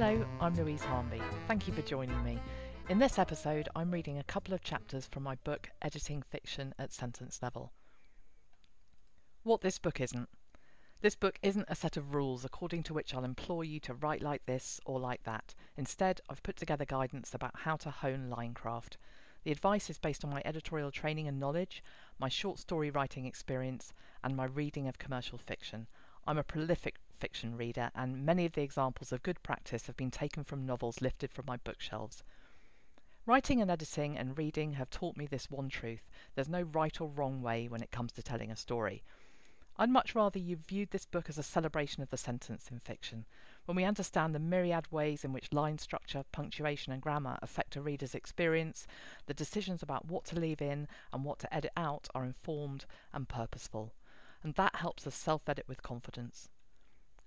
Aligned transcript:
Hello, 0.00 0.24
I'm 0.40 0.54
Louise 0.54 0.82
Harnby. 0.82 1.20
Thank 1.48 1.66
you 1.66 1.74
for 1.74 1.82
joining 1.82 2.22
me. 2.22 2.38
In 2.88 3.00
this 3.00 3.18
episode, 3.18 3.68
I'm 3.74 3.90
reading 3.90 4.16
a 4.16 4.22
couple 4.22 4.54
of 4.54 4.62
chapters 4.62 5.08
from 5.08 5.24
my 5.24 5.34
book 5.42 5.68
Editing 5.82 6.22
Fiction 6.22 6.72
at 6.78 6.92
Sentence 6.92 7.40
Level. 7.42 7.72
What 9.42 9.60
this 9.60 9.80
book 9.80 10.00
isn't. 10.00 10.28
This 11.00 11.16
book 11.16 11.40
isn't 11.42 11.66
a 11.66 11.74
set 11.74 11.96
of 11.96 12.14
rules 12.14 12.44
according 12.44 12.84
to 12.84 12.94
which 12.94 13.12
I'll 13.12 13.24
implore 13.24 13.64
you 13.64 13.80
to 13.80 13.94
write 13.94 14.22
like 14.22 14.46
this 14.46 14.80
or 14.86 15.00
like 15.00 15.24
that. 15.24 15.52
Instead, 15.76 16.20
I've 16.30 16.44
put 16.44 16.54
together 16.54 16.84
guidance 16.84 17.34
about 17.34 17.58
how 17.58 17.74
to 17.78 17.90
hone 17.90 18.30
line 18.30 18.54
craft. 18.54 18.98
The 19.42 19.50
advice 19.50 19.90
is 19.90 19.98
based 19.98 20.24
on 20.24 20.30
my 20.30 20.42
editorial 20.44 20.92
training 20.92 21.26
and 21.26 21.40
knowledge, 21.40 21.82
my 22.20 22.28
short 22.28 22.60
story 22.60 22.90
writing 22.90 23.26
experience, 23.26 23.92
and 24.22 24.36
my 24.36 24.44
reading 24.44 24.86
of 24.86 24.96
commercial 24.96 25.38
fiction. 25.38 25.88
I'm 26.24 26.38
a 26.38 26.44
prolific 26.44 27.00
fiction 27.18 27.56
reader, 27.56 27.90
and 27.94 28.24
many 28.24 28.46
of 28.46 28.52
the 28.52 28.62
examples 28.62 29.12
of 29.12 29.22
good 29.22 29.42
practice 29.42 29.86
have 29.86 29.96
been 29.96 30.10
taken 30.10 30.44
from 30.44 30.64
novels 30.64 31.00
lifted 31.00 31.32
from 31.32 31.46
my 31.46 31.56
bookshelves. 31.58 32.22
Writing 33.26 33.60
and 33.60 33.70
editing 33.70 34.16
and 34.16 34.38
reading 34.38 34.72
have 34.72 34.88
taught 34.88 35.16
me 35.16 35.26
this 35.26 35.50
one 35.50 35.68
truth 35.68 36.08
there's 36.34 36.48
no 36.48 36.62
right 36.62 36.98
or 37.00 37.10
wrong 37.10 37.42
way 37.42 37.68
when 37.68 37.82
it 37.82 37.90
comes 37.90 38.12
to 38.12 38.22
telling 38.22 38.50
a 38.50 38.56
story. 38.56 39.02
I'd 39.80 39.90
much 39.90 40.16
rather 40.16 40.40
you 40.40 40.56
viewed 40.56 40.90
this 40.90 41.04
book 41.04 41.28
as 41.28 41.38
a 41.38 41.42
celebration 41.42 42.02
of 42.02 42.10
the 42.10 42.16
sentence 42.16 42.68
in 42.68 42.80
fiction. 42.80 43.26
When 43.64 43.76
we 43.76 43.84
understand 43.84 44.34
the 44.34 44.40
myriad 44.40 44.90
ways 44.90 45.24
in 45.24 45.32
which 45.32 45.52
line 45.52 45.78
structure, 45.78 46.24
punctuation, 46.32 46.92
and 46.92 47.00
grammar 47.00 47.38
affect 47.42 47.76
a 47.76 47.80
reader's 47.80 48.14
experience, 48.14 48.88
the 49.26 49.34
decisions 49.34 49.82
about 49.82 50.06
what 50.06 50.24
to 50.24 50.40
leave 50.40 50.60
in 50.60 50.88
and 51.12 51.24
what 51.24 51.38
to 51.40 51.54
edit 51.54 51.70
out 51.76 52.08
are 52.12 52.24
informed 52.24 52.86
and 53.12 53.28
purposeful. 53.28 53.92
And 54.42 54.54
that 54.54 54.74
helps 54.74 55.06
us 55.06 55.14
self 55.14 55.48
edit 55.48 55.68
with 55.68 55.82
confidence. 55.82 56.48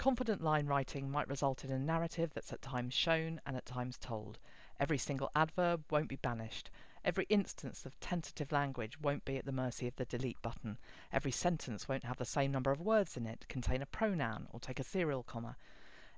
Confident 0.02 0.42
line 0.42 0.66
writing 0.66 1.12
might 1.12 1.30
result 1.30 1.64
in 1.64 1.70
a 1.70 1.78
narrative 1.78 2.32
that's 2.34 2.52
at 2.52 2.64
times 2.64 2.92
shown 2.92 3.40
and 3.46 3.56
at 3.56 3.68
times 3.68 4.00
told. 4.00 4.40
Every 4.80 4.98
single 4.98 5.30
adverb 5.36 5.84
won't 5.92 6.08
be 6.08 6.16
banished. 6.16 6.72
Every 7.06 7.28
instance 7.30 7.86
of 7.86 8.00
tentative 8.00 8.52
language 8.52 9.00
won't 9.00 9.26
be 9.26 9.38
at 9.38 9.46
the 9.46 9.52
mercy 9.52 9.88
of 9.88 9.96
the 9.98 10.06
delete 10.06 10.42
button. 10.42 10.80
Every 11.14 11.30
sentence 11.30 11.88
won't 11.88 12.04
have 12.04 12.18
the 12.18 12.26
same 12.26 12.52
number 12.52 12.72
of 12.72 12.82
words 12.82 13.16
in 13.16 13.28
it, 13.28 13.46
contain 13.48 13.84
a 13.84 13.86
pronoun, 13.86 14.48
or 14.50 14.60
take 14.60 14.80
a 14.80 14.84
serial 14.84 15.22
comma. 15.22 15.56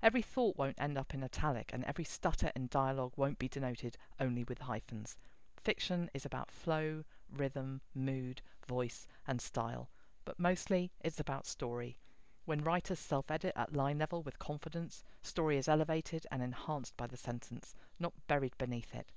Every 0.02 0.22
thought 0.22 0.56
won't 0.56 0.80
end 0.80 0.98
up 0.98 1.14
in 1.14 1.22
italic, 1.22 1.72
and 1.74 1.84
every 1.84 2.06
stutter 2.06 2.54
in 2.56 2.68
dialogue 2.68 3.12
won't 3.18 3.38
be 3.38 3.50
denoted 3.50 3.98
only 4.18 4.46
with 4.46 4.60
hyphens. 4.60 5.18
Fiction 5.58 6.10
is 6.14 6.26
about 6.26 6.52
flow, 6.52 7.04
rhythm, 7.30 7.82
mood, 7.94 8.42
voice, 8.66 9.08
and 9.28 9.42
style, 9.42 9.90
but 10.24 10.40
mostly 10.40 10.94
it's 11.02 11.20
about 11.20 11.46
story. 11.46 11.98
When 12.46 12.62
writers 12.62 13.00
self 13.00 13.32
edit 13.32 13.54
at 13.56 13.72
line 13.72 14.00
level 14.00 14.22
with 14.22 14.38
confidence, 14.38 15.06
story 15.22 15.58
is 15.58 15.70
elevated 15.70 16.28
and 16.30 16.44
enhanced 16.44 16.98
by 16.98 17.08
the 17.08 17.16
sentence, 17.16 17.74
not 18.00 18.28
buried 18.28 18.58
beneath 18.58 18.94
it. 18.94 19.08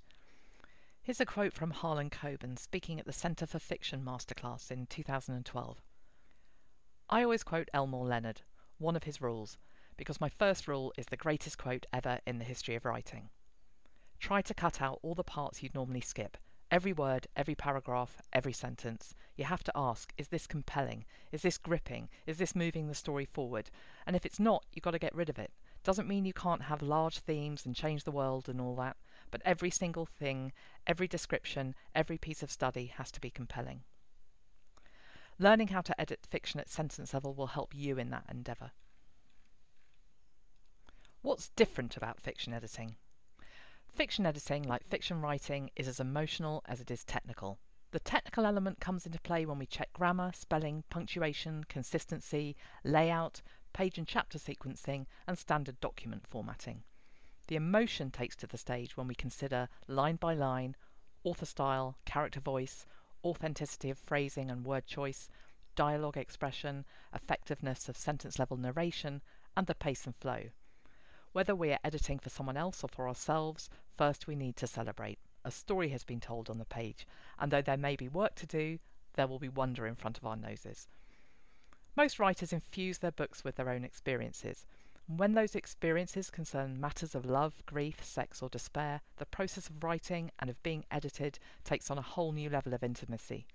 Here's 1.03 1.21
a 1.21 1.27
quote 1.27 1.53
from 1.53 1.73
Harlan 1.73 2.09
Coben 2.09 2.57
speaking 2.57 3.01
at 3.01 3.07
the 3.07 3.13
Centre 3.13 3.47
for 3.47 3.59
Fiction 3.59 4.05
Masterclass 4.05 4.71
in 4.71 4.87
2012. 4.87 5.83
I 7.11 7.25
always 7.25 7.43
quote 7.43 7.69
Elmore 7.75 8.07
Leonard, 8.07 8.43
one 8.79 8.95
of 8.95 9.03
his 9.03 9.21
rules, 9.21 9.59
because 9.97 10.21
my 10.21 10.29
first 10.29 10.69
rule 10.69 10.93
is 10.97 11.07
the 11.07 11.17
greatest 11.17 11.59
quote 11.59 11.85
ever 11.93 12.21
in 12.27 12.39
the 12.39 12.45
history 12.45 12.77
of 12.77 12.85
writing. 12.85 13.31
Try 14.21 14.41
to 14.43 14.55
cut 14.55 14.81
out 14.81 15.01
all 15.03 15.17
the 15.17 15.25
parts 15.25 15.65
you'd 15.65 15.75
normally 15.75 16.01
skip 16.01 16.37
Every 16.69 16.93
word, 16.93 17.29
every 17.37 17.55
paragraph, 17.55 18.21
every 18.33 18.53
sentence. 18.53 19.15
You 19.37 19.45
have 19.45 19.63
to 19.65 19.73
ask 19.77 20.13
is 20.19 20.27
this 20.27 20.49
compelling? 20.49 21.05
Is 21.31 21.43
this 21.43 21.59
gripping? 21.59 22.09
Is 22.27 22.39
this 22.39 22.57
moving 22.57 22.89
the 22.89 22.95
story 22.95 23.25
forward? 23.25 23.71
And 24.05 24.17
if 24.17 24.27
it's 24.27 24.41
not, 24.41 24.67
you've 24.73 24.83
got 24.83 24.91
to 24.91 24.99
get 24.99 25.15
rid 25.15 25.29
of 25.29 25.39
it. 25.39 25.53
Doesn't 25.85 26.09
mean 26.09 26.25
you 26.25 26.33
can't 26.33 26.63
have 26.63 26.83
large 26.83 27.21
themes 27.21 27.67
and 27.67 27.77
change 27.77 28.03
the 28.03 28.11
world 28.11 28.49
and 28.49 28.61
all 28.61 28.75
that, 28.77 28.97
but 29.31 29.43
every 29.45 29.71
single 29.71 30.07
thing, 30.07 30.53
every 30.89 31.07
description, 31.07 31.77
every 31.95 32.19
piece 32.19 32.43
of 32.43 32.51
study 32.51 32.87
has 32.87 33.13
to 33.13 33.21
be 33.21 33.31
compelling. 33.31 33.85
Learning 35.39 35.69
how 35.69 35.83
to 35.83 36.01
edit 36.01 36.27
fiction 36.27 36.59
at 36.59 36.69
sentence 36.69 37.15
level 37.15 37.33
will 37.33 37.47
help 37.47 37.77
you 37.77 37.97
in 37.97 38.11
that 38.11 38.27
endeavour. 38.29 38.73
What's 41.23 41.51
different 41.51 41.97
about 41.97 42.21
fiction 42.21 42.53
editing? 42.53 42.97
Fiction 43.97 44.27
editing, 44.27 44.63
like 44.65 44.85
fiction 44.85 45.23
writing, 45.23 45.71
is 45.75 45.89
as 45.89 46.01
emotional 46.01 46.63
as 46.67 46.83
it 46.83 46.91
is 46.91 47.03
technical. 47.03 47.59
The 47.93 48.01
technical 48.01 48.45
element 48.45 48.79
comes 48.79 49.07
into 49.07 49.19
play 49.21 49.47
when 49.47 49.59
we 49.59 49.65
check 49.65 49.91
grammar, 49.95 50.33
spelling, 50.35 50.85
punctuation, 50.91 51.65
consistency, 51.65 52.57
layout, 52.85 53.41
page 53.73 53.97
and 53.97 54.07
chapter 54.07 54.39
sequencing, 54.39 55.07
and 55.27 55.39
standard 55.39 55.81
document 55.81 56.27
formatting. 56.27 56.83
The 57.47 57.57
emotion 57.57 58.11
takes 58.11 58.37
to 58.37 58.47
the 58.47 58.59
stage 58.59 58.99
when 58.99 59.09
we 59.09 59.15
consider 59.15 59.67
line 59.89 60.17
by 60.17 60.35
line, 60.35 60.77
author 61.25 61.47
style, 61.47 61.97
character 62.05 62.41
voice, 62.41 62.85
authenticity 63.25 63.89
of 63.89 63.99
phrasing 63.99 64.51
and 64.51 64.67
word 64.67 64.85
choice, 64.85 65.31
dialogue 65.75 66.19
expression, 66.19 66.85
effectiveness 67.15 67.89
of 67.89 67.97
sentence 67.97 68.39
level 68.39 68.59
narration, 68.59 69.23
and 69.57 69.67
the 69.67 69.75
pace 69.75 70.05
and 70.05 70.17
flow. 70.17 70.51
Whether 71.33 71.55
we 71.55 71.73
are 71.73 71.79
editing 71.85 72.19
for 72.19 72.31
someone 72.31 72.57
else 72.57 72.83
or 72.83 72.89
for 72.89 73.09
ourselves, 73.09 73.69
first 73.97 74.27
we 74.27 74.37
need 74.37 74.57
to 74.57 74.67
celebrate. 74.67 75.19
A 75.45 75.51
story 75.51 75.91
has 75.91 76.03
been 76.03 76.21
told 76.21 76.51
on 76.51 76.59
the 76.59 76.65
page, 76.65 77.07
and 77.39 77.51
though 77.51 77.63
there 77.63 77.77
may 77.77 77.95
be 77.95 78.09
work 78.09 78.35
to 78.37 78.47
do, 78.47 78.79
there 79.15 79.27
will 79.27 79.39
be 79.39 79.49
wonder 79.49 79.87
in 79.87 79.95
front 79.95 80.19
of 80.19 80.27
our 80.27 80.37
noses. 80.37 80.89
Most 81.97 82.19
writers 82.19 82.53
infuse 82.53 82.99
their 82.99 83.13
books 83.13 83.45
with 83.45 83.57
their 83.57 83.71
own 83.71 83.85
experiences. 83.85 84.67
When 85.09 85.35
those 85.35 85.55
experiences 85.55 86.31
concern 86.31 86.81
matters 86.81 87.15
of 87.15 87.25
love, 87.25 87.65
grief, 87.65 88.05
sex, 88.05 88.43
or 88.43 88.49
despair, 88.49 89.01
the 89.17 89.27
process 89.27 89.69
of 89.69 89.85
writing 89.85 90.31
and 90.39 90.51
of 90.51 90.63
being 90.63 90.85
edited 90.91 91.39
takes 91.65 91.91
on 91.91 91.97
a 91.97 92.03
whole 92.03 92.33
new 92.33 92.51
level 92.51 92.75
of 92.75 92.83
intimacy. 92.83 93.47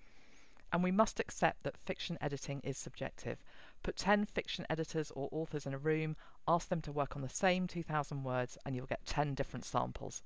And 0.73 0.81
we 0.81 0.91
must 0.91 1.19
accept 1.19 1.63
that 1.63 1.77
fiction 1.77 2.17
editing 2.21 2.61
is 2.63 2.77
subjective. 2.77 3.43
Put 3.83 3.95
10 3.95 4.25
fiction 4.25 4.65
editors 4.69 5.11
or 5.11 5.29
authors 5.31 5.65
in 5.65 5.73
a 5.73 5.77
room, 5.77 6.15
ask 6.47 6.69
them 6.69 6.81
to 6.81 6.91
work 6.91 7.15
on 7.15 7.21
the 7.21 7.29
same 7.29 7.67
2,000 7.67 8.23
words, 8.23 8.57
and 8.65 8.75
you'll 8.75 8.85
get 8.85 9.05
10 9.05 9.33
different 9.33 9.65
samples. 9.65 10.23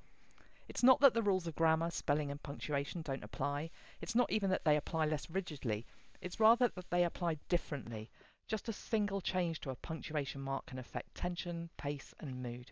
It's 0.67 0.83
not 0.83 0.99
that 1.01 1.13
the 1.13 1.21
rules 1.21 1.47
of 1.47 1.55
grammar, 1.55 1.91
spelling, 1.91 2.31
and 2.31 2.41
punctuation 2.41 3.01
don't 3.01 3.23
apply. 3.23 3.69
It's 4.01 4.16
not 4.16 4.31
even 4.31 4.49
that 4.49 4.66
they 4.66 4.75
apply 4.75 5.05
less 5.05 5.29
rigidly. 5.29 5.85
It's 6.21 6.39
rather 6.39 6.67
that 6.69 6.89
they 6.89 7.03
apply 7.03 7.38
differently. 7.49 8.09
Just 8.47 8.67
a 8.67 8.73
single 8.73 9.21
change 9.21 9.59
to 9.61 9.69
a 9.69 9.75
punctuation 9.75 10.41
mark 10.41 10.66
can 10.66 10.79
affect 10.79 11.16
tension, 11.16 11.69
pace, 11.77 12.13
and 12.19 12.41
mood. 12.41 12.72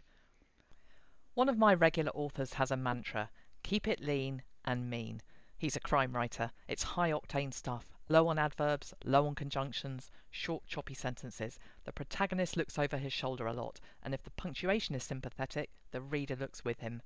One 1.34 1.50
of 1.50 1.58
my 1.58 1.74
regular 1.74 2.12
authors 2.12 2.54
has 2.54 2.72
a 2.72 2.78
mantra 2.78 3.30
keep 3.64 3.88
it 3.88 4.02
lean 4.02 4.44
and 4.66 4.90
mean. 4.90 5.22
He's 5.58 5.76
a 5.76 5.80
crime 5.80 6.16
writer. 6.16 6.52
It's 6.68 6.84
high 6.84 7.12
octane 7.12 7.54
stuff. 7.54 7.93
Low 8.10 8.28
on 8.28 8.38
adverbs, 8.38 8.94
low 9.06 9.26
on 9.26 9.36
conjunctions, 9.36 10.12
short, 10.30 10.66
choppy 10.68 10.94
sentences. 10.94 11.58
The 11.86 11.94
protagonist 11.94 12.58
looks 12.58 12.78
over 12.78 12.98
his 12.98 13.14
shoulder 13.14 13.48
a 13.48 13.54
lot, 13.54 13.80
and 14.02 14.14
if 14.14 14.24
the 14.24 14.32
punctuation 14.32 14.94
is 14.94 15.04
sympathetic, 15.04 15.70
the 15.92 16.02
reader 16.02 16.36
looks 16.36 16.66
with 16.66 16.82
him. 16.82 17.02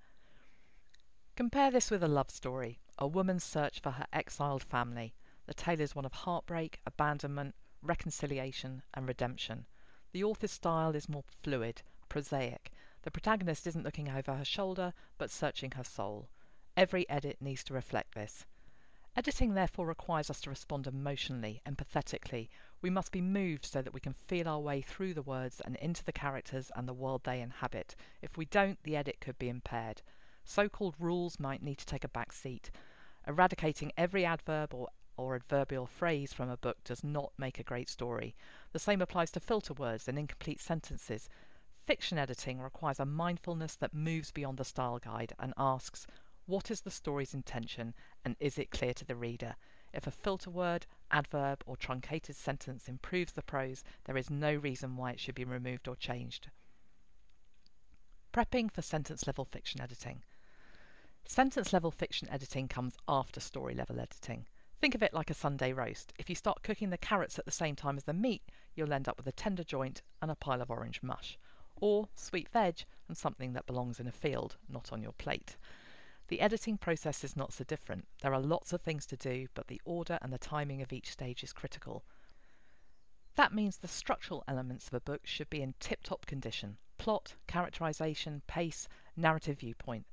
Compare 1.35 1.69
this 1.69 1.91
with 1.91 2.01
a 2.01 2.07
love 2.07 2.31
story 2.31 2.79
a 2.97 3.05
woman's 3.05 3.43
search 3.43 3.79
for 3.79 3.91
her 3.91 4.07
exiled 4.11 4.63
family. 4.63 5.13
The 5.45 5.53
tale 5.53 5.79
is 5.79 5.93
one 5.93 6.05
of 6.05 6.13
heartbreak, 6.13 6.79
abandonment, 6.83 7.53
reconciliation, 7.83 8.81
and 8.95 9.07
redemption. 9.07 9.67
The 10.13 10.23
author's 10.23 10.51
style 10.51 10.95
is 10.95 11.07
more 11.07 11.25
fluid, 11.43 11.83
prosaic. 12.09 12.71
The 13.03 13.11
protagonist 13.11 13.67
isn't 13.67 13.83
looking 13.83 14.09
over 14.09 14.33
her 14.33 14.45
shoulder, 14.45 14.93
but 15.19 15.29
searching 15.29 15.71
her 15.71 15.83
soul. 15.83 16.27
Every 16.75 17.07
edit 17.07 17.39
needs 17.39 17.63
to 17.65 17.73
reflect 17.75 18.15
this. 18.15 18.47
Editing 19.17 19.55
therefore 19.55 19.87
requires 19.87 20.29
us 20.29 20.39
to 20.41 20.51
respond 20.51 20.85
emotionally, 20.85 21.59
empathetically. 21.65 22.49
We 22.83 22.91
must 22.91 23.11
be 23.11 23.19
moved 23.19 23.65
so 23.65 23.81
that 23.81 23.91
we 23.91 23.99
can 23.99 24.13
feel 24.13 24.47
our 24.47 24.59
way 24.59 24.79
through 24.79 25.15
the 25.15 25.23
words 25.23 25.59
and 25.61 25.75
into 25.77 26.03
the 26.03 26.13
characters 26.13 26.71
and 26.75 26.87
the 26.87 26.93
world 26.93 27.23
they 27.23 27.41
inhabit. 27.41 27.95
If 28.21 28.37
we 28.37 28.45
don't, 28.45 28.77
the 28.83 28.95
edit 28.95 29.19
could 29.19 29.39
be 29.39 29.49
impaired. 29.49 30.03
So 30.43 30.69
called 30.69 30.93
rules 30.99 31.39
might 31.39 31.63
need 31.63 31.79
to 31.79 31.85
take 31.87 32.03
a 32.03 32.09
back 32.09 32.31
seat. 32.31 32.69
Eradicating 33.25 33.91
every 33.97 34.23
adverb 34.23 34.75
or, 34.75 34.89
or 35.17 35.33
adverbial 35.33 35.87
phrase 35.87 36.31
from 36.31 36.51
a 36.51 36.57
book 36.57 36.83
does 36.83 37.03
not 37.03 37.33
make 37.39 37.57
a 37.57 37.63
great 37.63 37.89
story. 37.89 38.35
The 38.71 38.77
same 38.77 39.01
applies 39.01 39.31
to 39.31 39.39
filter 39.39 39.73
words 39.73 40.07
and 40.07 40.19
incomplete 40.19 40.61
sentences. 40.61 41.27
Fiction 41.87 42.19
editing 42.19 42.59
requires 42.61 42.99
a 42.99 43.05
mindfulness 43.05 43.77
that 43.77 43.95
moves 43.95 44.29
beyond 44.29 44.59
the 44.59 44.63
style 44.63 44.99
guide 44.99 45.33
and 45.39 45.55
asks, 45.57 46.05
what 46.47 46.71
is 46.71 46.81
the 46.81 46.89
story's 46.89 47.33
intention, 47.33 47.93
and 48.25 48.35
is 48.39 48.57
it 48.57 48.71
clear 48.71 48.93
to 48.95 49.05
the 49.05 49.15
reader? 49.15 49.55
If 49.93 50.07
a 50.07 50.11
filter 50.11 50.49
word, 50.49 50.85
adverb, 51.11 51.63
or 51.65 51.77
truncated 51.77 52.35
sentence 52.35 52.87
improves 52.87 53.33
the 53.33 53.43
prose, 53.43 53.83
there 54.05 54.17
is 54.17 54.29
no 54.29 54.55
reason 54.55 54.97
why 54.97 55.11
it 55.11 55.19
should 55.19 55.35
be 55.35 55.45
removed 55.45 55.87
or 55.87 55.95
changed. 55.95 56.49
Prepping 58.33 58.71
for 58.71 58.81
sentence 58.81 59.27
level 59.27 59.45
fiction 59.45 59.81
editing. 59.81 60.23
Sentence 61.25 61.73
level 61.73 61.91
fiction 61.91 62.29
editing 62.29 62.67
comes 62.67 62.95
after 63.07 63.39
story 63.39 63.75
level 63.75 63.99
editing. 63.99 64.45
Think 64.79 64.95
of 64.95 65.03
it 65.03 65.13
like 65.13 65.29
a 65.29 65.33
Sunday 65.33 65.73
roast. 65.73 66.13
If 66.19 66.29
you 66.29 66.35
start 66.35 66.63
cooking 66.63 66.89
the 66.89 66.97
carrots 66.97 67.39
at 67.39 67.45
the 67.45 67.51
same 67.51 67.75
time 67.75 67.97
as 67.97 68.03
the 68.03 68.13
meat, 68.13 68.43
you'll 68.75 68.93
end 68.93 69.07
up 69.07 69.17
with 69.17 69.27
a 69.27 69.31
tender 69.31 69.63
joint 69.63 70.01
and 70.21 70.29
a 70.29 70.35
pile 70.35 70.61
of 70.61 70.69
orange 70.69 71.01
mush. 71.01 71.37
or 71.81 72.07
sweet 72.15 72.49
veg 72.49 72.85
and 73.07 73.17
something 73.17 73.53
that 73.53 73.65
belongs 73.65 73.99
in 73.99 74.07
a 74.07 74.11
field, 74.11 74.57
not 74.69 74.91
on 74.91 75.01
your 75.01 75.11
plate. 75.13 75.57
The 76.29 76.41
editing 76.41 76.77
process 76.77 77.23
is 77.23 77.37
not 77.37 77.53
so 77.53 77.63
different. 77.63 78.05
There 78.21 78.33
are 78.33 78.41
lots 78.41 78.73
of 78.73 78.81
things 78.81 79.05
to 79.05 79.15
do, 79.15 79.47
but 79.53 79.67
the 79.67 79.81
order 79.85 80.19
and 80.21 80.33
the 80.33 80.37
timing 80.37 80.81
of 80.81 80.91
each 80.91 81.09
stage 81.09 81.41
is 81.41 81.53
critical. 81.53 82.03
That 83.35 83.53
means 83.53 83.77
the 83.77 83.87
structural 83.87 84.43
elements 84.45 84.87
of 84.87 84.93
a 84.93 84.99
book 84.99 85.25
should 85.25 85.49
be 85.49 85.61
in 85.61 85.75
tip 85.79 86.03
top 86.03 86.25
condition 86.25 86.79
plot, 86.97 87.35
characterization, 87.47 88.41
pace, 88.45 88.89
narrative 89.15 89.59
viewpoint. 89.59 90.05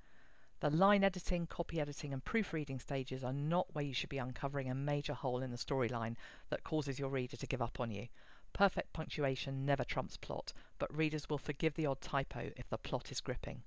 The 0.60 0.70
line 0.70 1.02
editing, 1.02 1.48
copy 1.48 1.80
editing, 1.80 2.12
and 2.12 2.24
proofreading 2.24 2.78
stages 2.78 3.24
are 3.24 3.32
not 3.32 3.74
where 3.74 3.84
you 3.84 3.92
should 3.92 4.10
be 4.10 4.18
uncovering 4.18 4.70
a 4.70 4.74
major 4.74 5.14
hole 5.14 5.42
in 5.42 5.50
the 5.50 5.56
storyline 5.56 6.14
that 6.48 6.62
causes 6.62 6.98
your 6.98 7.08
reader 7.08 7.36
to 7.36 7.46
give 7.46 7.60
up 7.60 7.80
on 7.80 7.90
you. 7.90 8.06
Perfect 8.52 8.92
punctuation 8.92 9.66
never 9.66 9.82
trumps 9.82 10.16
plot, 10.16 10.52
but 10.78 10.94
readers 10.96 11.28
will 11.28 11.38
forgive 11.38 11.74
the 11.74 11.86
odd 11.86 12.00
typo 12.00 12.52
if 12.56 12.68
the 12.68 12.78
plot 12.78 13.10
is 13.10 13.20
gripping. 13.20 13.64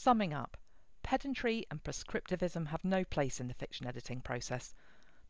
Summing 0.00 0.32
up, 0.32 0.56
pedantry 1.02 1.66
and 1.72 1.82
prescriptivism 1.82 2.68
have 2.68 2.84
no 2.84 3.02
place 3.02 3.40
in 3.40 3.48
the 3.48 3.54
fiction 3.54 3.84
editing 3.84 4.20
process. 4.20 4.72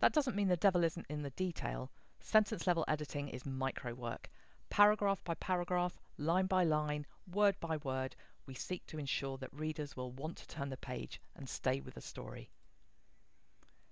That 0.01 0.13
doesn't 0.13 0.37
mean 0.37 0.49
the 0.49 0.59
devil 0.59 0.85
isn't 0.85 1.07
in 1.09 1.23
the 1.23 1.31
detail. 1.31 1.91
Sentence 2.21 2.67
level 2.67 2.85
editing 2.87 3.31
is 3.31 3.47
micro 3.47 3.95
work. 3.95 4.29
Paragraph 4.69 5.25
by 5.25 5.37
paragraph, 5.37 5.99
line 6.19 6.45
by 6.45 6.65
line, 6.65 7.07
word 7.33 7.59
by 7.61 7.79
word, 7.79 8.15
we 8.45 8.53
seek 8.53 8.85
to 8.89 8.99
ensure 8.99 9.39
that 9.39 9.55
readers 9.55 9.97
will 9.97 10.13
want 10.13 10.37
to 10.37 10.47
turn 10.47 10.69
the 10.69 10.77
page 10.77 11.19
and 11.35 11.49
stay 11.49 11.81
with 11.81 11.95
the 11.95 12.03
story. 12.03 12.51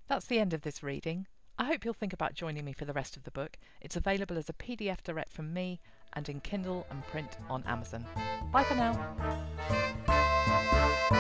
That's 0.09 0.27
the 0.27 0.41
end 0.41 0.53
of 0.53 0.61
this 0.61 0.83
reading. 0.83 1.27
I 1.59 1.65
hope 1.65 1.87
you'll 1.87 1.95
think 1.95 2.13
about 2.13 2.35
joining 2.35 2.67
me 2.67 2.75
for 2.75 2.85
the 2.85 2.93
rest 2.93 3.17
of 3.17 3.25
the 3.25 3.31
book. 3.31 3.57
It's 3.81 3.97
available 3.97 4.37
as 4.37 4.51
a 4.51 4.53
PDF 4.53 5.03
direct 5.03 5.33
from 5.33 5.55
me 5.55 5.81
and 6.13 6.29
in 6.29 6.41
Kindle 6.41 6.87
and 6.91 7.03
print 7.07 7.39
on 7.49 7.65
Amazon. 7.65 8.05
Bye 8.53 8.65
for 8.65 8.75
now. 8.75 10.26
Música 10.57 11.17